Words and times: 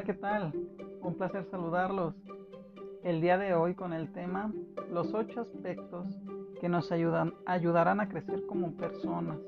Hola, 0.00 0.06
¿qué 0.06 0.14
tal? 0.14 0.52
Un 1.02 1.14
placer 1.14 1.44
saludarlos. 1.50 2.14
El 3.04 3.20
día 3.20 3.36
de 3.36 3.54
hoy 3.54 3.74
con 3.74 3.92
el 3.92 4.10
tema 4.14 4.50
los 4.90 5.12
ocho 5.12 5.42
aspectos 5.42 6.06
que 6.58 6.70
nos 6.70 6.90
ayudan, 6.90 7.34
ayudarán 7.44 8.00
a 8.00 8.08
crecer 8.08 8.46
como 8.46 8.72
personas. 8.78 9.38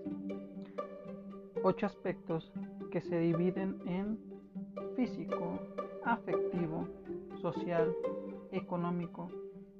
Ocho 1.63 1.87
aspectos 1.87 2.53
que 2.91 3.01
se 3.01 3.19
dividen 3.19 3.81
en 3.87 4.19
físico, 4.95 5.59
afectivo, 6.05 6.87
social, 7.41 7.91
económico, 8.51 9.31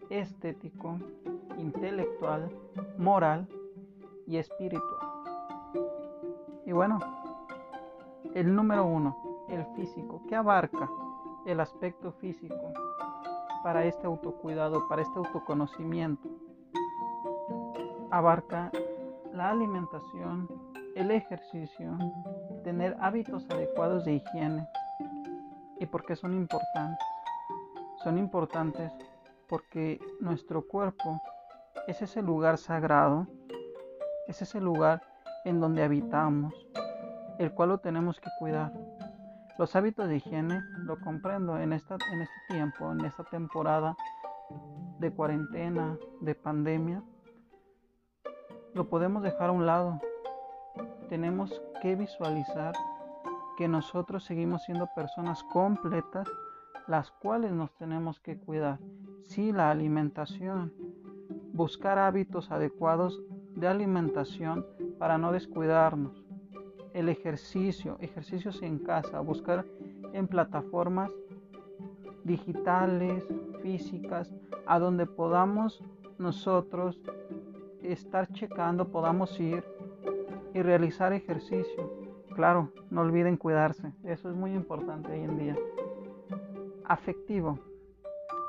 estético, 0.09 0.99
intelectual, 1.59 2.51
moral 2.97 3.47
y 4.27 4.39
espiritual. 4.39 5.07
Y 6.65 6.73
bueno, 6.73 6.99
el 8.35 8.55
número 8.55 8.87
uno, 8.87 9.32
el 9.53 9.67
físico. 9.77 10.23
¿Qué 10.29 10.35
abarca 10.35 10.89
el 11.47 11.61
aspecto 11.61 12.13
físico 12.13 12.73
para 13.63 13.85
este 13.85 14.07
autocuidado, 14.07 14.89
para 14.89 15.03
este 15.03 15.19
autoconocimiento? 15.19 16.29
Abarca 18.11 18.71
la 19.33 19.51
alimentación, 19.51 20.49
el 20.95 21.11
ejercicio, 21.11 21.97
tener 22.65 22.97
hábitos 23.01 23.49
adecuados 23.51 24.05
de 24.05 24.15
higiene. 24.15 24.67
¿Y 25.79 25.87
por 25.87 26.05
qué 26.05 26.17
son 26.17 26.35
importantes? 26.35 27.07
Son 28.03 28.19
importantes 28.19 28.93
porque 29.49 30.01
nuestro 30.21 30.67
cuerpo 30.67 31.21
es 31.87 32.01
ese 32.03 32.23
lugar 32.23 32.59
sagrado, 32.59 33.27
es 34.27 34.41
ese 34.43 34.61
lugar 34.61 35.03
en 35.45 35.61
donde 35.61 35.83
habitamos, 35.83 36.55
el 37.39 37.53
cual 37.53 37.71
lo 37.71 37.79
tenemos 37.79 38.21
que 38.21 38.31
cuidar. 38.39 38.73
Los 39.59 39.77
hábitos 39.77 40.09
de 40.09 40.17
higiene 40.17 40.63
lo 40.79 40.99
comprendo 41.01 41.59
en, 41.59 41.75
esta, 41.75 41.97
en 42.13 42.23
este 42.23 42.35
tiempo, 42.49 42.91
en 42.91 43.05
esta 43.05 43.23
temporada 43.25 43.95
de 44.99 45.13
cuarentena, 45.13 45.99
de 46.21 46.35
pandemia. 46.35 47.03
Lo 48.75 48.89
podemos 48.89 49.23
dejar 49.23 49.51
a 49.51 49.53
un 49.53 49.67
lado. 49.67 50.01
Tenemos 51.11 51.63
que 51.83 51.97
visualizar 51.97 52.73
que 53.59 53.69
nosotros 53.69 54.25
seguimos 54.25 54.63
siendo 54.63 54.89
personas 54.97 55.45
completas, 55.45 56.27
las 56.87 57.11
cuales 57.11 57.53
nos 57.53 57.75
tenemos 57.75 58.21
que 58.21 58.39
cuidar. 58.39 58.79
Sí, 59.25 59.53
la 59.53 59.71
alimentación. 59.71 60.73
Buscar 61.53 61.99
hábitos 61.99 62.51
adecuados 62.51 63.21
de 63.55 63.69
alimentación 63.69 64.67
para 64.99 65.19
no 65.19 65.31
descuidarnos 65.31 66.22
el 66.95 67.09
ejercicio, 67.09 67.97
ejercicios 68.01 68.63
en 68.63 68.79
casa, 68.79 69.21
buscar 69.21 69.65
en 70.13 70.27
plataformas 70.29 71.11
digitales, 72.25 73.27
físicas, 73.63 74.33
a 74.67 74.79
donde 74.79 75.07
podamos 75.07 75.83
nosotros 76.19 77.01
estar 77.83 78.29
checando, 78.33 78.89
podamos 78.89 79.39
ir 79.41 79.65
y 80.55 80.63
realizar 80.63 81.13
ejercicio. 81.13 81.91
Claro, 82.35 82.71
no 82.91 83.03
olviden 83.03 83.37
cuidarse, 83.37 83.93
eso 84.05 84.31
es 84.31 84.37
muy 84.37 84.53
importante 84.55 85.13
hoy 85.13 85.21
en 85.21 85.39
día. 85.39 85.57
Afectivo. 86.85 87.59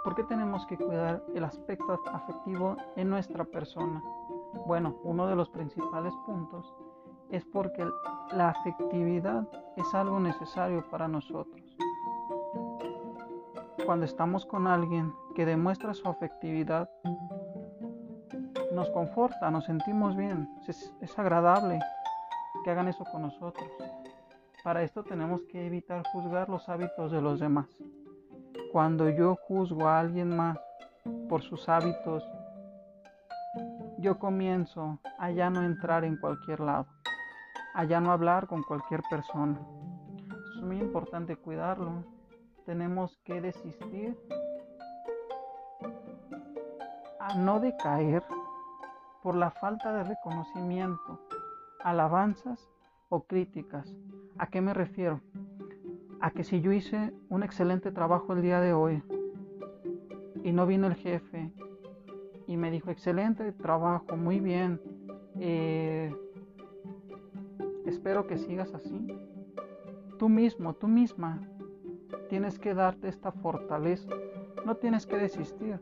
¿Por 0.04 0.16
qué 0.16 0.24
tenemos 0.24 0.66
que 0.66 0.78
cuidar 0.78 1.24
el 1.34 1.46
aspecto 1.46 2.00
afectivo 2.12 2.76
en 2.98 3.10
nuestra 3.10 3.46
persona? 3.46 4.04
Bueno, 4.68 5.00
uno 5.04 5.28
de 5.28 5.36
los 5.36 5.50
principales 5.50 6.14
puntos 6.26 6.74
es 7.34 7.44
porque 7.46 7.84
la 8.32 8.50
afectividad 8.50 9.44
es 9.76 9.92
algo 9.96 10.20
necesario 10.20 10.88
para 10.92 11.08
nosotros. 11.08 11.60
Cuando 13.88 14.06
estamos 14.06 14.46
con 14.46 14.68
alguien 14.68 15.12
que 15.36 15.44
demuestra 15.44 15.96
su 15.96 16.08
afectividad, 16.08 16.88
nos 18.72 18.88
conforta, 18.92 19.50
nos 19.50 19.66
sentimos 19.66 20.16
bien, 20.16 20.48
es, 20.68 20.94
agradable 21.18 21.80
que 22.64 22.70
hagan 22.70 22.88
eso 22.88 23.04
con 23.12 23.24
nosotros. 23.24 23.68
Para 24.64 24.84
esto 24.84 25.04
tenemos 25.04 25.42
que 25.52 25.66
evitar 25.66 26.04
juzgar 26.14 26.50
los 26.50 26.70
hábitos 26.70 27.12
de 27.12 27.20
los 27.22 27.40
demás. 27.40 27.68
Cuando 28.72 29.10
yo 29.10 29.38
juzgo 29.48 29.88
a 29.88 30.00
alguien 30.00 30.36
más 30.38 30.60
por 31.28 31.42
sus 31.42 31.68
hábitos, 31.68 32.24
yo 33.98 34.20
comienzo 34.20 35.00
a 35.18 35.32
ya 35.32 35.50
no 35.50 35.64
entrar 35.64 36.04
en 36.04 36.18
cualquier 36.18 36.60
lado 36.60 36.86
a 37.74 37.84
ya 37.86 38.00
no 38.00 38.12
hablar 38.12 38.48
con 38.48 38.64
cualquier 38.64 39.02
persona. 39.10 39.60
Es 40.56 40.62
muy 40.62 40.78
importante 40.78 41.36
cuidarlo. 41.36 42.04
Tenemos 42.66 43.18
que 43.24 43.42
desistir 43.42 44.18
a 47.20 47.36
no 47.36 47.60
decaer 47.60 48.24
por 49.22 49.36
la 49.36 49.52
falta 49.52 49.94
de 49.94 50.04
reconocimiento, 50.04 51.20
alabanzas 51.84 52.70
o 53.10 53.24
críticas. 53.24 53.96
¿A 54.38 54.48
qué 54.48 54.62
me 54.62 54.74
refiero? 54.74 55.22
A 56.22 56.32
que 56.32 56.44
si 56.44 56.62
yo 56.62 56.72
hice 56.72 57.14
un 57.30 57.44
excelente 57.44 57.92
trabajo 57.92 58.34
el 58.34 58.42
día 58.42 58.60
de 58.60 58.74
hoy 58.74 59.04
y 60.44 60.52
no 60.52 60.66
vino 60.66 60.88
el 60.88 60.96
jefe 60.96 61.52
y 62.48 62.58
me 62.58 62.72
dijo 62.72 62.92
excelente 62.92 63.52
trabajo, 63.54 64.18
muy 64.18 64.40
bien, 64.40 64.82
eh, 65.40 66.14
espero 67.86 68.28
que 68.28 68.38
sigas 68.38 68.74
así. 68.74 69.08
Tú 70.18 70.30
mismo, 70.30 70.74
tú 70.74 70.88
misma, 70.88 71.42
tienes 72.30 72.60
que 72.60 72.74
darte 72.74 73.08
esta 73.08 73.32
fortaleza. 73.32 74.10
No 74.66 74.76
tienes 74.76 75.06
que 75.06 75.18
desistir. 75.18 75.80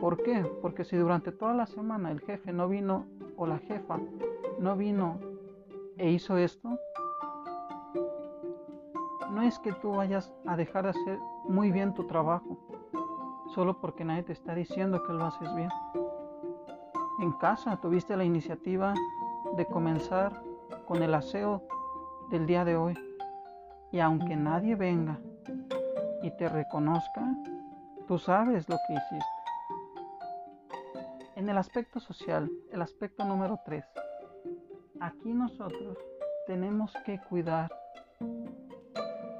¿Por 0.00 0.22
qué? 0.22 0.44
Porque 0.60 0.84
si 0.84 0.96
durante 0.96 1.32
toda 1.32 1.54
la 1.54 1.66
semana 1.66 2.10
el 2.10 2.20
jefe 2.20 2.52
no 2.52 2.68
vino 2.68 3.06
o 3.36 3.46
la 3.46 3.58
jefa 3.58 3.98
no 4.58 4.76
vino 4.76 5.18
e 5.96 6.10
hizo 6.10 6.36
esto, 6.36 6.78
no 9.30 9.42
es 9.42 9.58
que 9.58 9.72
tú 9.72 9.92
vayas 9.92 10.32
a 10.46 10.56
dejar 10.56 10.84
de 10.84 10.90
hacer 10.90 11.18
muy 11.48 11.70
bien 11.70 11.94
tu 11.94 12.06
trabajo, 12.06 12.58
solo 13.54 13.80
porque 13.80 14.04
nadie 14.04 14.22
te 14.22 14.32
está 14.32 14.54
diciendo 14.54 15.02
que 15.02 15.12
lo 15.12 15.24
haces 15.24 15.54
bien. 15.54 15.70
En 17.20 17.32
casa 17.32 17.80
tuviste 17.80 18.16
la 18.16 18.24
iniciativa 18.24 18.94
de 19.56 19.66
comenzar 19.66 20.42
con 20.86 21.02
el 21.02 21.14
aseo 21.14 21.62
del 22.30 22.46
día 22.46 22.64
de 22.64 22.76
hoy. 22.76 22.94
Y 23.92 24.00
aunque 24.00 24.36
nadie 24.36 24.74
venga 24.74 25.18
y 26.22 26.30
te 26.32 26.48
reconozca, 26.48 27.22
tú 28.08 28.18
sabes 28.18 28.68
lo 28.68 28.76
que 28.86 28.94
hiciste. 28.94 29.24
En 31.36 31.48
el 31.48 31.58
aspecto 31.58 32.00
social, 32.00 32.50
el 32.72 32.82
aspecto 32.82 33.24
número 33.24 33.60
3, 33.64 33.84
aquí 35.00 35.32
nosotros 35.32 35.98
tenemos 36.46 36.92
que 37.04 37.20
cuidar 37.28 37.70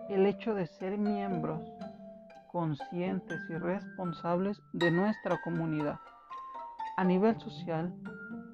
el 0.08 0.26
hecho 0.26 0.54
de 0.54 0.66
ser 0.66 0.98
miembros 0.98 1.62
conscientes 2.52 3.40
y 3.48 3.54
responsables 3.54 4.60
de 4.72 4.90
nuestra 4.90 5.40
comunidad. 5.42 5.98
A 6.96 7.04
nivel 7.04 7.38
social, 7.40 7.92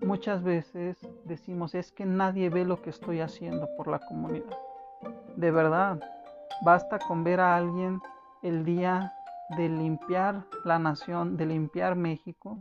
Muchas 0.02 0.42
veces 0.42 0.96
decimos 1.30 1.76
es 1.76 1.92
que 1.92 2.04
nadie 2.04 2.50
ve 2.50 2.64
lo 2.64 2.82
que 2.82 2.90
estoy 2.90 3.20
haciendo 3.20 3.68
por 3.76 3.86
la 3.86 4.00
comunidad. 4.00 4.58
De 5.36 5.50
verdad, 5.52 6.00
basta 6.64 6.98
con 6.98 7.22
ver 7.22 7.40
a 7.40 7.56
alguien 7.56 8.00
el 8.42 8.64
día 8.64 9.12
de 9.56 9.68
limpiar 9.68 10.44
la 10.64 10.78
nación, 10.78 11.36
de 11.36 11.46
limpiar 11.46 11.94
México, 11.94 12.58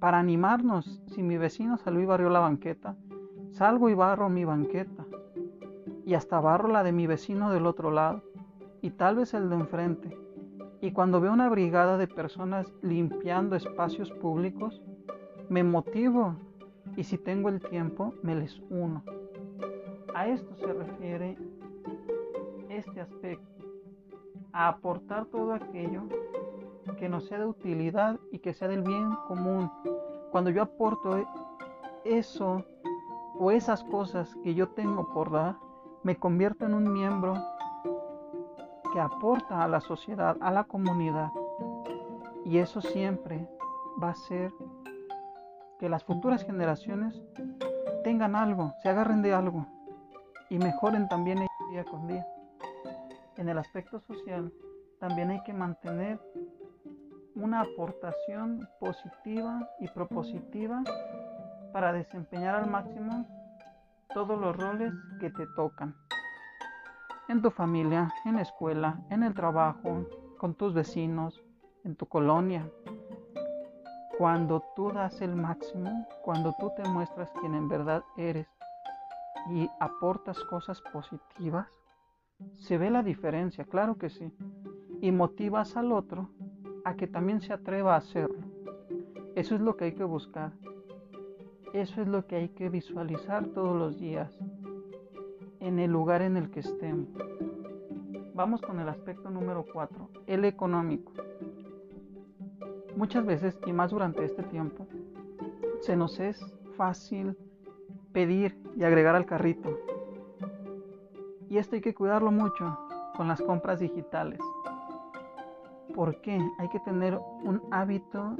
para 0.00 0.18
animarnos. 0.18 1.02
Si 1.08 1.22
mi 1.22 1.36
vecino 1.36 1.76
salió 1.76 2.00
y 2.00 2.06
barrió 2.06 2.30
la 2.30 2.40
banqueta, 2.40 2.96
salgo 3.50 3.90
y 3.90 3.94
barro 3.94 4.30
mi 4.30 4.44
banqueta. 4.44 5.04
Y 6.06 6.14
hasta 6.14 6.40
barro 6.40 6.68
la 6.68 6.82
de 6.82 6.92
mi 6.92 7.06
vecino 7.06 7.52
del 7.52 7.66
otro 7.66 7.90
lado. 7.90 8.22
Y 8.80 8.90
tal 8.92 9.16
vez 9.16 9.34
el 9.34 9.50
de 9.50 9.56
enfrente. 9.56 10.18
Y 10.80 10.92
cuando 10.92 11.20
veo 11.20 11.32
una 11.32 11.50
brigada 11.50 11.98
de 11.98 12.08
personas 12.08 12.72
limpiando 12.80 13.54
espacios 13.54 14.10
públicos, 14.12 14.80
me 15.50 15.62
motivo 15.62 16.36
y 16.96 17.04
si 17.04 17.18
tengo 17.18 17.48
el 17.48 17.60
tiempo 17.60 18.14
me 18.22 18.34
les 18.34 18.60
uno. 18.70 19.02
A 20.14 20.26
esto 20.26 20.54
se 20.56 20.72
refiere 20.72 21.36
este 22.68 23.00
aspecto, 23.00 23.64
a 24.52 24.68
aportar 24.68 25.26
todo 25.26 25.52
aquello 25.52 26.02
que 26.98 27.08
nos 27.08 27.26
sea 27.26 27.38
de 27.38 27.46
utilidad 27.46 28.18
y 28.30 28.38
que 28.38 28.52
sea 28.52 28.68
del 28.68 28.82
bien 28.82 29.10
común. 29.26 29.70
Cuando 30.30 30.50
yo 30.50 30.62
aporto 30.62 31.24
eso 32.04 32.64
o 33.38 33.50
esas 33.50 33.82
cosas 33.84 34.34
que 34.42 34.54
yo 34.54 34.68
tengo 34.68 35.08
por 35.10 35.30
dar, 35.30 35.56
me 36.02 36.16
convierto 36.16 36.66
en 36.66 36.74
un 36.74 36.92
miembro 36.92 37.34
que 38.92 39.00
aporta 39.00 39.62
a 39.62 39.68
la 39.68 39.80
sociedad, 39.80 40.36
a 40.40 40.50
la 40.50 40.64
comunidad. 40.64 41.30
Y 42.44 42.58
eso 42.58 42.80
siempre 42.80 43.48
va 44.02 44.10
a 44.10 44.14
ser 44.14 44.52
que 45.80 45.88
las 45.88 46.04
futuras 46.04 46.44
generaciones 46.44 47.18
tengan 48.04 48.36
algo, 48.36 48.74
se 48.82 48.90
agarren 48.90 49.22
de 49.22 49.32
algo 49.32 49.66
y 50.50 50.58
mejoren 50.58 51.08
también 51.08 51.38
día 51.72 51.84
con 51.84 52.06
día. 52.06 52.26
en 53.38 53.48
el 53.48 53.56
aspecto 53.56 54.00
social, 54.00 54.52
también 54.98 55.30
hay 55.30 55.42
que 55.44 55.54
mantener 55.54 56.20
una 57.34 57.62
aportación 57.62 58.68
positiva 58.78 59.66
y 59.78 59.88
propositiva 59.88 60.82
para 61.72 61.94
desempeñar 61.94 62.56
al 62.56 62.68
máximo 62.68 63.26
todos 64.12 64.38
los 64.38 64.54
roles 64.54 64.92
que 65.20 65.30
te 65.30 65.46
tocan. 65.56 65.94
En 67.28 67.40
tu 67.40 67.50
familia, 67.50 68.12
en 68.26 68.36
la 68.36 68.42
escuela, 68.42 69.00
en 69.08 69.22
el 69.22 69.32
trabajo, 69.32 70.06
con 70.36 70.54
tus 70.54 70.74
vecinos, 70.74 71.40
en 71.84 71.96
tu 71.96 72.04
colonia. 72.04 72.68
Cuando 74.20 74.62
tú 74.76 74.92
das 74.92 75.22
el 75.22 75.34
máximo, 75.34 76.06
cuando 76.20 76.54
tú 76.60 76.70
te 76.76 76.86
muestras 76.86 77.32
quien 77.40 77.54
en 77.54 77.70
verdad 77.70 78.04
eres 78.18 78.46
y 79.50 79.66
aportas 79.80 80.38
cosas 80.44 80.82
positivas, 80.92 81.68
se 82.52 82.76
ve 82.76 82.90
la 82.90 83.02
diferencia, 83.02 83.64
claro 83.64 83.96
que 83.96 84.10
sí. 84.10 84.30
Y 85.00 85.10
motivas 85.10 85.74
al 85.74 85.90
otro 85.90 86.28
a 86.84 86.96
que 86.96 87.06
también 87.06 87.40
se 87.40 87.54
atreva 87.54 87.94
a 87.94 87.96
hacerlo. 87.96 88.44
Eso 89.36 89.54
es 89.54 89.62
lo 89.62 89.78
que 89.78 89.86
hay 89.86 89.92
que 89.94 90.04
buscar. 90.04 90.52
Eso 91.72 92.02
es 92.02 92.06
lo 92.06 92.26
que 92.26 92.36
hay 92.36 92.48
que 92.50 92.68
visualizar 92.68 93.46
todos 93.46 93.74
los 93.74 93.98
días 93.98 94.38
en 95.60 95.78
el 95.78 95.90
lugar 95.90 96.20
en 96.20 96.36
el 96.36 96.50
que 96.50 96.60
estemos. 96.60 97.08
Vamos 98.34 98.60
con 98.60 98.80
el 98.80 98.88
aspecto 98.90 99.30
número 99.30 99.64
4, 99.72 100.10
el 100.26 100.44
económico. 100.44 101.10
Muchas 102.96 103.24
veces, 103.24 103.58
y 103.66 103.72
más 103.72 103.90
durante 103.90 104.24
este 104.24 104.42
tiempo, 104.42 104.86
se 105.80 105.96
nos 105.96 106.18
es 106.20 106.38
fácil 106.76 107.36
pedir 108.12 108.56
y 108.76 108.84
agregar 108.84 109.14
al 109.14 109.26
carrito. 109.26 109.78
Y 111.48 111.58
esto 111.58 111.76
hay 111.76 111.80
que 111.80 111.94
cuidarlo 111.94 112.30
mucho 112.30 112.78
con 113.16 113.28
las 113.28 113.40
compras 113.40 113.80
digitales. 113.80 114.40
¿Por 115.94 116.20
qué? 116.20 116.40
Hay 116.58 116.68
que 116.68 116.80
tener 116.80 117.18
un 117.42 117.62
hábito 117.70 118.36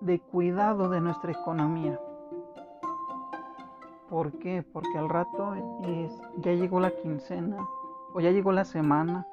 de 0.00 0.20
cuidado 0.20 0.88
de 0.88 1.00
nuestra 1.00 1.32
economía. 1.32 1.98
¿Por 4.08 4.32
qué? 4.38 4.62
Porque 4.62 4.98
al 4.98 5.08
rato 5.08 5.54
es, 5.82 6.12
ya 6.38 6.52
llegó 6.52 6.80
la 6.80 6.90
quincena, 6.90 7.56
o 8.12 8.20
ya 8.20 8.30
llegó 8.30 8.52
la 8.52 8.64
semana, 8.64 9.26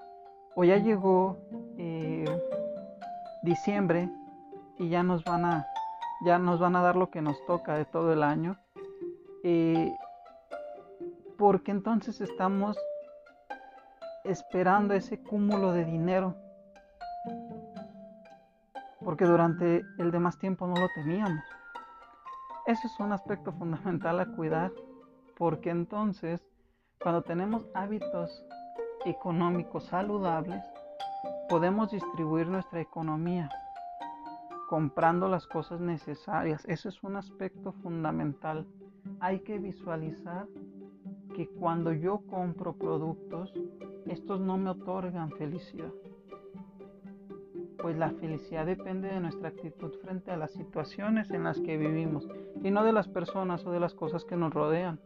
o 0.55 0.63
ya 0.63 0.77
llegó 0.77 1.37
eh, 1.77 2.30
diciembre 3.43 4.09
y 4.77 4.89
ya 4.89 5.03
nos 5.03 5.23
van 5.23 5.45
a 5.45 5.67
ya 6.23 6.37
nos 6.37 6.59
van 6.59 6.75
a 6.75 6.81
dar 6.81 6.95
lo 6.95 7.09
que 7.09 7.21
nos 7.21 7.43
toca 7.45 7.75
de 7.75 7.85
todo 7.85 8.13
el 8.13 8.21
año. 8.21 8.57
Eh, 9.43 9.91
porque 11.37 11.71
entonces 11.71 12.21
estamos 12.21 12.77
esperando 14.23 14.93
ese 14.93 15.19
cúmulo 15.23 15.71
de 15.71 15.83
dinero 15.83 16.35
porque 19.03 19.25
durante 19.25 19.83
el 19.97 20.11
demás 20.11 20.37
tiempo 20.37 20.67
no 20.67 20.75
lo 20.75 20.87
teníamos. 20.89 21.43
Eso 22.65 22.87
es 22.87 22.99
un 22.99 23.11
aspecto 23.11 23.51
fundamental 23.59 24.19
a 24.19 24.25
cuidar, 24.25 24.71
porque 25.37 25.69
entonces 25.69 26.41
cuando 27.01 27.23
tenemos 27.23 27.65
hábitos 27.73 28.45
económicos 29.05 29.85
saludables, 29.85 30.63
podemos 31.51 31.91
distribuir 31.91 32.47
nuestra 32.47 32.79
economía 32.79 33.49
comprando 34.69 35.27
las 35.27 35.45
cosas 35.47 35.81
necesarias. 35.81 36.63
Eso 36.65 36.87
es 36.87 37.03
un 37.03 37.17
aspecto 37.17 37.73
fundamental. 37.83 38.65
Hay 39.19 39.41
que 39.41 39.59
visualizar 39.59 40.47
que 41.35 41.49
cuando 41.49 41.91
yo 41.91 42.21
compro 42.29 42.71
productos, 42.77 43.53
estos 44.05 44.39
no 44.39 44.57
me 44.57 44.69
otorgan 44.69 45.29
felicidad 45.31 45.91
pues 47.81 47.97
la 47.97 48.11
felicidad 48.11 48.67
depende 48.67 49.07
de 49.07 49.19
nuestra 49.19 49.49
actitud 49.49 49.91
frente 50.03 50.29
a 50.29 50.37
las 50.37 50.51
situaciones 50.51 51.31
en 51.31 51.43
las 51.43 51.59
que 51.59 51.77
vivimos 51.77 52.27
y 52.63 52.69
no 52.69 52.83
de 52.83 52.93
las 52.93 53.07
personas 53.07 53.65
o 53.65 53.71
de 53.71 53.79
las 53.79 53.95
cosas 53.95 54.23
que 54.23 54.35
nos 54.35 54.53
rodean. 54.53 54.99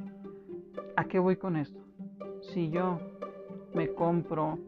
¿A 0.98 1.06
qué 1.06 1.18
voy 1.18 1.38
con 1.38 1.56
esto? 1.56 1.80
Si 2.42 2.70
yo 2.70 3.00
me 3.74 3.94
compro 3.94 4.60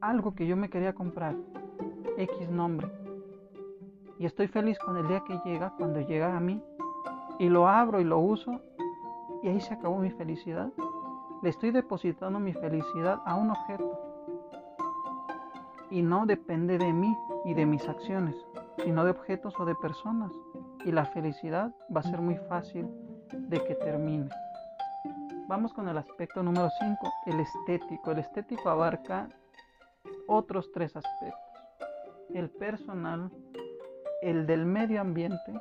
algo 0.00 0.34
que 0.34 0.46
yo 0.46 0.56
me 0.56 0.68
quería 0.68 0.94
comprar, 0.94 1.34
X 2.16 2.50
nombre, 2.50 2.90
y 4.18 4.26
estoy 4.26 4.48
feliz 4.48 4.78
con 4.78 4.96
el 4.96 5.08
día 5.08 5.22
que 5.26 5.40
llega, 5.44 5.74
cuando 5.76 6.00
llega 6.00 6.36
a 6.36 6.40
mí, 6.40 6.62
y 7.38 7.48
lo 7.48 7.68
abro 7.68 8.00
y 8.00 8.04
lo 8.04 8.18
uso, 8.18 8.60
y 9.42 9.48
ahí 9.48 9.60
se 9.60 9.74
acabó 9.74 9.98
mi 9.98 10.10
felicidad. 10.10 10.72
Le 11.42 11.50
estoy 11.50 11.70
depositando 11.70 12.40
mi 12.40 12.54
felicidad 12.54 13.20
a 13.26 13.34
un 13.34 13.50
objeto 13.50 14.00
y 15.90 16.02
no 16.02 16.26
depende 16.26 16.78
de 16.78 16.92
mí 16.92 17.16
y 17.44 17.54
de 17.54 17.66
mis 17.66 17.86
acciones, 17.88 18.34
sino 18.82 19.04
de 19.04 19.10
objetos 19.10 19.54
o 19.60 19.64
de 19.64 19.74
personas. 19.74 20.32
Y 20.84 20.92
la 20.92 21.04
felicidad 21.04 21.74
va 21.94 22.00
a 22.00 22.04
ser 22.04 22.20
muy 22.20 22.36
fácil 22.48 22.88
de 23.32 23.62
que 23.62 23.74
termine. 23.74 24.28
Vamos 25.46 25.72
con 25.72 25.88
el 25.88 25.98
aspecto 25.98 26.42
número 26.42 26.68
5, 26.80 27.12
el 27.26 27.40
estético. 27.40 28.10
El 28.10 28.18
estético 28.18 28.68
abarca 28.68 29.28
otros 30.26 30.70
tres 30.72 30.96
aspectos. 30.96 31.40
El 32.34 32.50
personal, 32.50 33.30
el 34.22 34.46
del 34.46 34.66
medio 34.66 35.00
ambiente 35.00 35.60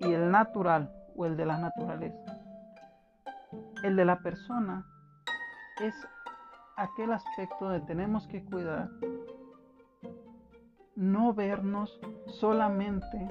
y 0.00 0.12
el 0.12 0.30
natural 0.30 0.92
o 1.16 1.26
el 1.26 1.36
de 1.36 1.46
la 1.46 1.58
naturaleza. 1.58 2.38
El 3.82 3.96
de 3.96 4.04
la 4.04 4.18
persona 4.20 4.86
es 5.80 5.94
aquel 6.76 7.12
aspecto 7.12 7.68
de 7.70 7.80
tenemos 7.80 8.26
que 8.28 8.44
cuidar, 8.44 8.88
no 10.94 11.32
vernos 11.34 12.00
solamente 12.26 13.28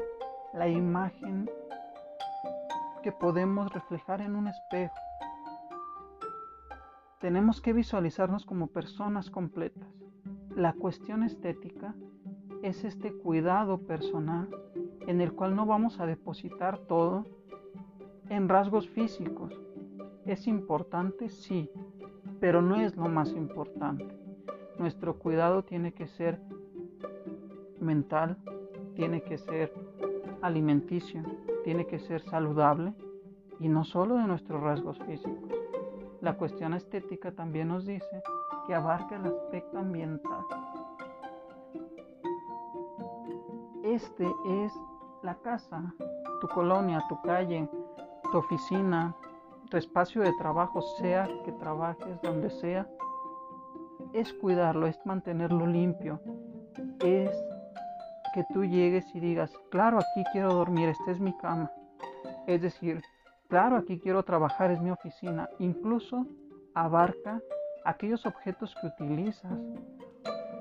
la 0.53 0.67
imagen 0.67 1.49
que 3.03 3.11
podemos 3.11 3.71
reflejar 3.73 4.21
en 4.21 4.35
un 4.35 4.47
espejo. 4.47 4.95
Tenemos 7.19 7.61
que 7.61 7.73
visualizarnos 7.73 8.45
como 8.45 8.67
personas 8.67 9.29
completas. 9.29 9.86
La 10.57 10.73
cuestión 10.73 11.21
estética 11.21 11.93
es 12.63 12.83
este 12.83 13.13
cuidado 13.13 13.77
personal 13.77 14.49
en 15.05 15.21
el 15.21 15.33
cual 15.33 15.55
no 15.55 15.67
vamos 15.67 15.99
a 15.99 16.07
depositar 16.07 16.79
todo 16.79 17.27
en 18.31 18.49
rasgos 18.49 18.89
físicos. 18.89 19.53
¿Es 20.25 20.47
importante? 20.47 21.29
Sí, 21.29 21.69
pero 22.39 22.63
no 22.63 22.75
es 22.77 22.95
lo 22.97 23.07
más 23.07 23.33
importante. 23.33 24.07
Nuestro 24.79 25.19
cuidado 25.19 25.63
tiene 25.63 25.93
que 25.93 26.07
ser 26.07 26.41
mental, 27.79 28.35
tiene 28.95 29.21
que 29.21 29.37
ser 29.37 29.71
alimenticio, 30.41 31.21
tiene 31.65 31.85
que 31.85 31.99
ser 31.99 32.23
saludable 32.23 32.95
y 33.59 33.69
no 33.69 33.83
solo 33.83 34.15
de 34.15 34.25
nuestros 34.25 34.59
rasgos 34.59 34.97
físicos. 35.05 35.51
La 36.19 36.35
cuestión 36.35 36.73
estética 36.73 37.31
también 37.31 37.67
nos 37.67 37.85
dice 37.85 38.23
que 38.67 38.75
abarca 38.75 39.15
el 39.15 39.25
aspecto 39.25 39.79
ambiental. 39.79 40.45
Este 43.83 44.27
es 44.65 44.73
la 45.23 45.35
casa, 45.35 45.93
tu 46.41 46.47
colonia, 46.49 47.03
tu 47.07 47.19
calle, 47.21 47.69
tu 48.31 48.37
oficina, 48.37 49.15
tu 49.69 49.77
espacio 49.77 50.21
de 50.21 50.33
trabajo, 50.33 50.81
sea 50.99 51.27
que 51.45 51.53
trabajes 51.53 52.21
donde 52.21 52.49
sea, 52.49 52.87
es 54.13 54.33
cuidarlo, 54.33 54.87
es 54.87 54.99
mantenerlo 55.05 55.65
limpio, 55.65 56.19
es 56.99 57.31
que 58.33 58.43
tú 58.53 58.65
llegues 58.65 59.05
y 59.15 59.19
digas, 59.19 59.51
claro, 59.69 59.99
aquí 59.99 60.23
quiero 60.31 60.53
dormir, 60.53 60.89
esta 60.89 61.11
es 61.11 61.19
mi 61.19 61.35
cama. 61.37 61.71
Es 62.45 62.61
decir, 62.61 63.01
claro, 63.47 63.77
aquí 63.77 63.99
quiero 63.99 64.23
trabajar, 64.23 64.71
es 64.71 64.81
mi 64.81 64.91
oficina. 64.91 65.49
Incluso 65.59 66.25
abarca 66.73 67.41
aquellos 67.87 68.25
objetos 68.25 68.75
que 68.79 68.87
utilizas, 68.87 69.57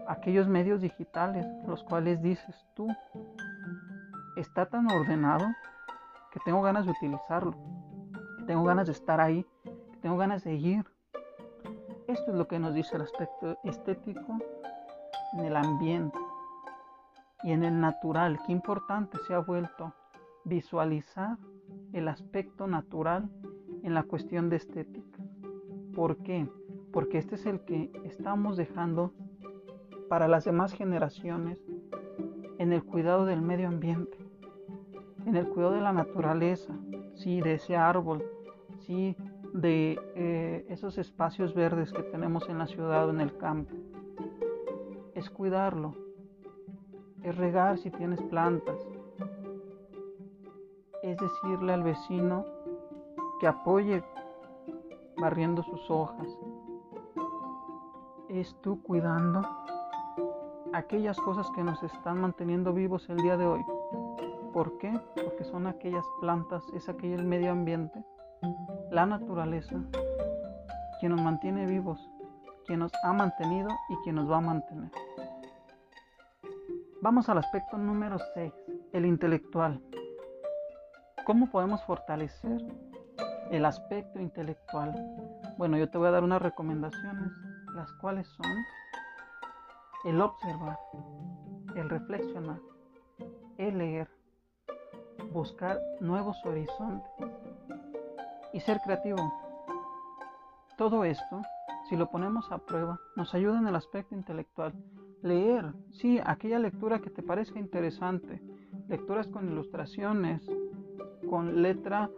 aquellos 0.09 0.49
medios 0.49 0.81
digitales, 0.81 1.47
los 1.67 1.83
cuales 1.85 2.23
dices 2.23 2.57
tú, 2.75 2.89
está 4.37 4.67
tan 4.67 4.91
ordenado 4.91 5.47
que 6.33 6.41
tengo 6.45 6.63
ganas 6.63 6.87
de 6.87 6.93
utilizarlo 6.93 7.55
tengo 8.47 8.63
ganas 8.63 8.87
de 8.87 8.93
estar 8.93 9.21
ahí, 9.21 9.45
tengo 10.01 10.17
ganas 10.17 10.45
de 10.45 10.55
ir. 10.55 10.85
Esto 12.07 12.31
es 12.31 12.37
lo 12.37 12.47
que 12.47 12.61
nos 12.61 12.75
dice 12.75 12.95
el 12.95 13.03
aspecto 13.03 13.59
estético 13.65 14.39
en 15.33 15.45
el 15.45 15.57
ambiente 15.57 16.19
y 17.43 17.51
en 17.51 17.65
el 17.65 17.81
natural. 17.81 18.39
Qué 18.47 18.53
importante 18.53 19.19
se 19.27 19.35
ha 19.35 19.41
vuelto 19.41 19.93
visualizar 20.45 21.37
el 21.93 22.07
aspecto 22.07 22.69
natural 22.69 23.29
en 23.83 23.95
la 23.95 24.05
cuestión 24.05 24.49
de 24.49 24.57
estética. 24.57 25.19
¿Por 25.95 26.19
qué? 26.19 26.49
Porque 26.97 27.19
este 27.19 27.35
es 27.35 27.45
el 27.45 27.61
que 27.61 27.91
estamos 28.05 28.57
dejando 28.57 29.13
para 30.09 30.29
las 30.29 30.47
demás 30.47 30.73
generaciones 30.73 31.63
en 32.57 32.73
el 32.73 32.83
cuidado 32.83 33.27
del 33.27 33.43
medio 33.43 33.69
ambiente, 33.69 34.17
en 35.27 35.37
el 35.37 35.47
cuidado 35.47 35.75
de 35.75 35.83
la 35.83 35.93
naturaleza, 35.93 36.73
sí, 37.15 37.43
de 37.43 37.53
ese 37.53 37.77
árbol, 37.77 38.25
sí, 38.79 39.15
de 39.53 40.01
eh, 40.15 40.65
esos 40.71 40.97
espacios 40.97 41.53
verdes 41.53 41.93
que 41.93 42.03
tenemos 42.03 42.49
en 42.49 42.57
la 42.57 42.67
ciudad 42.67 43.07
o 43.07 43.11
en 43.11 43.21
el 43.21 43.37
campo. 43.37 43.75
Es 45.15 45.29
cuidarlo, 45.29 45.95
es 47.23 47.37
regar 47.37 47.77
si 47.77 47.91
tienes 47.91 48.23
plantas, 48.23 48.81
es 51.03 51.19
decirle 51.19 51.75
al 51.75 51.83
vecino 51.83 52.47
que 53.39 53.49
apoye 53.49 54.03
barriendo 55.19 55.63
sus 55.63 55.91
hojas. 55.91 56.27
Es 58.37 58.55
tú 58.61 58.83
cuidando 58.83 59.41
aquellas 60.75 61.19
cosas 61.19 61.51
que 61.53 61.65
nos 61.65 61.83
están 61.83 62.21
manteniendo 62.21 62.75
vivos 62.75 63.09
el 63.09 63.17
día 63.17 63.39
de 63.39 63.47
hoy. 63.47 63.65
¿Por 64.53 64.77
qué? 64.77 64.93
Porque 65.15 65.43
son 65.45 65.67
aquellas 65.67 66.05
plantas, 66.21 66.63
es 66.75 66.87
aquel 66.87 67.25
medio 67.25 67.51
ambiente, 67.51 68.05
la 68.91 69.07
naturaleza, 69.07 69.77
quien 71.01 71.13
nos 71.13 71.23
mantiene 71.23 71.65
vivos, 71.65 71.99
quien 72.67 72.81
nos 72.81 72.93
ha 73.05 73.15
mantenido 73.15 73.71
y 73.89 73.97
quien 74.05 74.17
nos 74.17 74.31
va 74.31 74.37
a 74.37 74.43
mantener. 74.43 74.91
Vamos 77.01 77.31
al 77.31 77.39
aspecto 77.39 77.79
número 77.79 78.19
6, 78.35 78.53
el 78.93 79.07
intelectual. 79.07 79.81
¿Cómo 81.25 81.51
podemos 81.51 81.83
fortalecer 81.85 82.63
el 83.51 83.65
aspecto 83.65 84.21
intelectual? 84.21 84.95
Bueno, 85.57 85.79
yo 85.79 85.89
te 85.89 85.97
voy 85.97 86.09
a 86.09 86.11
dar 86.11 86.23
unas 86.23 86.43
recomendaciones, 86.43 87.33
las 87.77 87.93
cuales 87.95 88.27
son 88.29 88.65
el 90.05 90.21
observar, 90.21 90.79
el 91.75 91.91
reflexionar, 91.91 92.59
el 93.59 93.79
leer, 93.79 94.09
buscar 95.33 95.79
nuevos 96.01 96.37
horizontes 96.45 97.11
y 98.53 98.61
ser 98.61 98.81
creativo. 98.81 99.19
Todo 100.79 101.05
esto, 101.05 101.43
si 101.89 101.97
lo 101.97 102.11
ponemos 102.11 102.51
a 102.51 102.59
prueba, 102.59 102.99
nos 103.15 103.35
ayuda 103.35 103.59
en 103.59 103.67
el 103.67 103.77
aspecto 103.77 104.15
intelectual. 104.15 104.73
Leer, 105.23 105.73
sí, 105.93 106.21
aquella 106.25 106.59
lectura 106.59 107.01
que 107.01 107.11
te 107.11 107.23
parezca 107.23 107.59
interesante, 107.59 108.41
lecturas 108.89 109.27
con 109.27 109.51
ilustraciones, 109.51 110.43
con 111.29 111.63
letra 111.63 112.11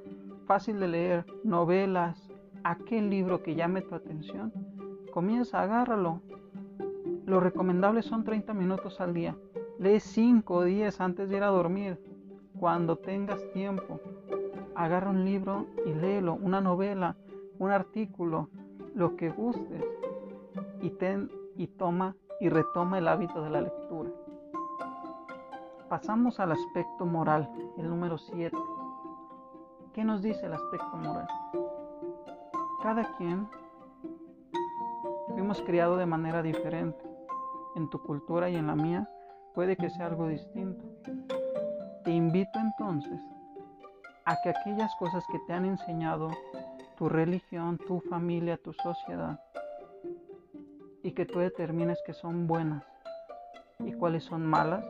fácil 0.46 0.80
de 0.80 0.88
leer, 0.88 1.26
novelas, 1.44 2.28
aquel 2.64 3.10
libro 3.10 3.42
que 3.42 3.54
llame 3.54 3.82
tu 3.82 3.94
atención, 3.94 4.52
comienza, 5.18 5.60
agárralo. 5.60 6.20
Lo 7.26 7.40
recomendable 7.40 8.02
son 8.02 8.22
30 8.22 8.54
minutos 8.54 9.00
al 9.00 9.14
día. 9.14 9.37
Lee 9.80 9.98
5 9.98 10.54
o 10.54 10.62
10 10.62 11.00
antes 11.00 11.28
de 11.28 11.38
ir 11.38 11.42
a 11.42 11.48
dormir. 11.48 11.98
Cuando 12.60 12.94
tengas 12.98 13.40
tiempo, 13.50 13.98
agarra 14.76 15.10
un 15.10 15.25
libro 15.25 15.66
y 15.84 15.92
léelo, 15.92 16.34
una 16.34 16.60
novela, 16.60 17.16
un 17.58 17.72
artículo, 17.72 18.48
lo 18.94 19.16
que 19.16 19.30
gustes, 19.30 19.84
y, 20.82 20.90
ten, 20.90 21.32
y 21.56 21.66
toma 21.66 22.14
y 22.38 22.48
retoma 22.48 22.98
el 22.98 23.08
hábito 23.08 23.42
de 23.42 23.50
la 23.50 23.62
lectura. 23.62 24.10
Pasamos 25.88 26.38
al 26.38 26.52
aspecto 26.52 27.06
moral, 27.06 27.50
el 27.76 27.88
número 27.88 28.18
7. 28.18 28.56
¿Qué 29.92 30.04
nos 30.04 30.22
dice 30.22 30.46
el 30.46 30.52
aspecto 30.52 30.96
moral? 30.96 31.26
Cada 32.84 33.16
quien 33.16 33.48
fuimos 35.38 35.62
criados 35.62 36.00
de 36.00 36.07
manera 36.07 36.42
diferente. 36.42 36.99
En 37.76 37.88
tu 37.90 38.02
cultura 38.02 38.50
y 38.50 38.57
en 38.57 38.66
la 38.66 38.75
mía 38.75 39.09
puede 39.54 39.76
que 39.76 39.88
sea 39.88 40.07
algo 40.07 40.26
distinto. 40.26 40.85
Te 42.02 42.11
invito 42.11 42.59
entonces 42.59 43.21
a 44.25 44.35
que 44.42 44.49
aquellas 44.49 44.92
cosas 44.97 45.25
que 45.30 45.38
te 45.47 45.52
han 45.52 45.64
enseñado 45.64 46.30
tu 46.97 47.09
religión, 47.09 47.78
tu 47.87 48.00
familia, 48.11 48.57
tu 48.57 48.73
sociedad, 48.73 49.38
y 51.04 51.12
que 51.12 51.25
tú 51.25 51.38
determines 51.38 52.02
que 52.04 52.14
son 52.14 52.49
buenas 52.49 52.83
y 53.78 53.92
cuáles 53.92 54.25
son 54.25 54.45
malas, 54.45 54.85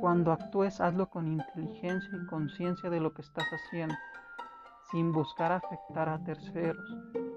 cuando 0.00 0.32
actúes, 0.32 0.80
hazlo 0.80 1.08
con 1.08 1.28
inteligencia 1.28 2.10
y 2.20 2.26
conciencia 2.26 2.90
de 2.90 2.98
lo 2.98 3.14
que 3.14 3.22
estás 3.22 3.46
haciendo, 3.46 3.94
sin 4.90 5.12
buscar 5.12 5.52
afectar 5.52 6.08
a 6.08 6.18
terceros. 6.24 7.27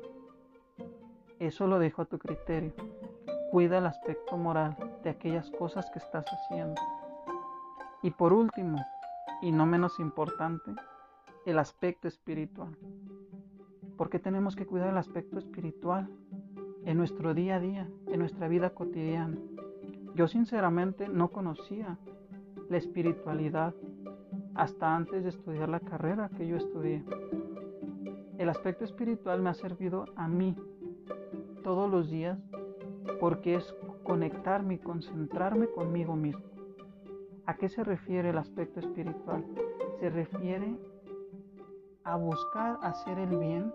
Eso 1.41 1.65
lo 1.65 1.79
dejo 1.79 2.03
a 2.03 2.05
tu 2.05 2.19
criterio. 2.19 2.71
Cuida 3.49 3.79
el 3.79 3.87
aspecto 3.87 4.37
moral 4.37 4.77
de 5.03 5.09
aquellas 5.09 5.49
cosas 5.49 5.89
que 5.89 5.97
estás 5.97 6.23
haciendo. 6.27 6.79
Y 8.03 8.11
por 8.11 8.31
último, 8.31 8.77
y 9.41 9.51
no 9.51 9.65
menos 9.65 9.99
importante, 9.99 10.71
el 11.47 11.57
aspecto 11.57 12.07
espiritual. 12.07 12.77
Porque 13.97 14.19
tenemos 14.19 14.55
que 14.55 14.67
cuidar 14.67 14.89
el 14.89 14.99
aspecto 14.99 15.39
espiritual 15.39 16.07
en 16.85 16.97
nuestro 16.97 17.33
día 17.33 17.55
a 17.55 17.59
día, 17.59 17.89
en 18.05 18.19
nuestra 18.19 18.47
vida 18.47 18.75
cotidiana. 18.75 19.39
Yo 20.13 20.27
sinceramente 20.27 21.07
no 21.07 21.29
conocía 21.29 21.97
la 22.69 22.77
espiritualidad 22.77 23.73
hasta 24.53 24.95
antes 24.95 25.23
de 25.23 25.29
estudiar 25.29 25.69
la 25.69 25.79
carrera 25.79 26.29
que 26.37 26.45
yo 26.45 26.57
estudié. 26.57 27.03
El 28.37 28.47
aspecto 28.47 28.85
espiritual 28.85 29.41
me 29.41 29.49
ha 29.49 29.55
servido 29.55 30.05
a 30.15 30.27
mí 30.27 30.55
todos 31.61 31.89
los 31.89 32.09
días 32.09 32.37
porque 33.19 33.55
es 33.55 33.75
conectarme 34.03 34.75
y 34.75 34.79
concentrarme 34.79 35.67
conmigo 35.67 36.15
mismo. 36.15 36.43
¿A 37.45 37.55
qué 37.55 37.69
se 37.69 37.83
refiere 37.83 38.29
el 38.29 38.37
aspecto 38.37 38.79
espiritual? 38.79 39.45
Se 39.99 40.09
refiere 40.09 40.75
a 42.03 42.15
buscar 42.15 42.79
hacer 42.81 43.19
el 43.19 43.37
bien 43.37 43.73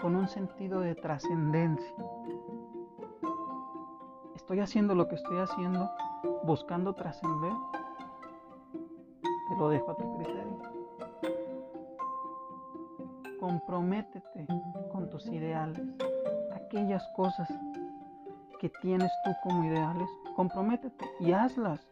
con 0.00 0.14
un 0.14 0.28
sentido 0.28 0.80
de 0.80 0.94
trascendencia. 0.94 1.94
Estoy 4.34 4.60
haciendo 4.60 4.94
lo 4.94 5.08
que 5.08 5.14
estoy 5.14 5.38
haciendo 5.38 5.90
buscando 6.44 6.94
trascender, 6.94 7.52
te 9.48 9.56
lo 9.56 9.68
dejo 9.68 9.90
a 9.90 9.96
tu 9.96 10.16
criterio. 10.16 10.58
Comprométete 13.40 14.46
con 14.92 15.08
tus 15.10 15.26
ideales, 15.28 15.80
aquellas 16.74 17.06
cosas 17.14 17.48
que 18.58 18.68
tienes 18.68 19.12
tú 19.24 19.30
como 19.44 19.64
ideales, 19.64 20.08
comprométete 20.34 21.08
y 21.20 21.30
hazlas. 21.30 21.86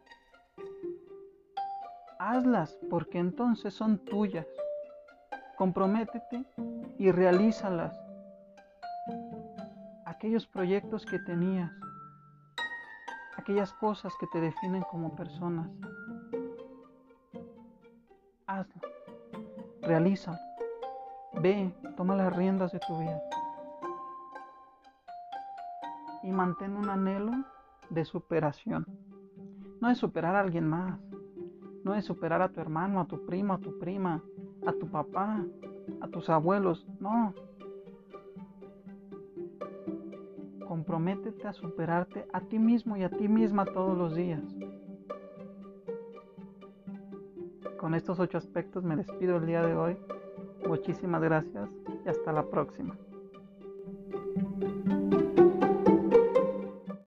Hazlas 2.19 2.77
porque 2.91 3.19
entonces 3.21 3.75
son 3.75 3.99
tuyas. 3.99 4.47
Comprométete 5.57 6.45
y 6.99 7.13
realízalas. 7.13 7.97
Aquellos 10.05 10.49
proyectos 10.49 11.07
que 11.07 11.21
tenías, 11.21 11.71
aquellas 13.37 13.73
cosas 13.75 14.13
que 14.19 14.27
te 14.33 14.41
definen 14.41 14.83
como 14.91 15.15
personas. 15.15 15.69
Hazlo, 18.49 18.83
realízalo, 19.83 20.39
ve, 21.35 21.73
toma 21.97 22.17
las 22.17 22.35
riendas 22.35 22.73
de 22.73 22.81
tu 22.81 22.99
vida 22.99 23.23
mantén 26.33 26.77
un 26.77 26.89
anhelo 26.89 27.45
de 27.91 28.05
superación. 28.05 28.87
No 29.81 29.91
es 29.91 29.99
superar 29.99 30.35
a 30.35 30.41
alguien 30.41 30.69
más, 30.69 30.99
no 31.85 31.95
es 31.95 32.05
superar 32.05 32.43
a 32.43 32.49
tu 32.49 32.61
hermano, 32.61 33.01
a 33.01 33.07
tu 33.07 33.25
primo, 33.27 33.55
a 33.55 33.59
tu 33.59 33.79
prima, 33.79 34.23
a 34.67 34.73
tu 34.73 34.89
papá, 34.89 35.45
a 36.01 36.09
tus 36.09 36.31
abuelos, 36.31 36.87
no, 37.01 37.35
comprométete 40.73 41.47
a 41.47 41.53
superarte 41.53 42.27
a 42.33 42.41
ti 42.41 42.59
mismo 42.59 42.97
y 42.97 43.03
a 43.03 43.11
ti 43.11 43.29
misma 43.29 43.65
todos 43.67 43.97
los 43.97 44.15
días. 44.15 44.43
Con 47.79 47.95
estos 47.95 48.19
ocho 48.19 48.39
aspectos 48.39 48.83
me 48.83 48.97
despido 48.97 49.37
el 49.37 49.47
día 49.47 49.63
de 49.63 49.75
hoy. 49.75 49.97
Muchísimas 50.67 51.21
gracias 51.21 51.69
y 52.07 52.09
hasta 52.09 52.33
la 52.33 52.45
próxima. 52.45 52.97